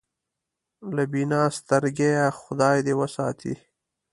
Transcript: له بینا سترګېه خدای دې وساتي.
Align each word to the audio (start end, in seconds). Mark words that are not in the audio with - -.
له 0.95 1.03
بینا 1.13 1.43
سترګېه 1.57 2.23
خدای 2.39 2.77
دې 2.85 2.93
وساتي. 2.99 3.53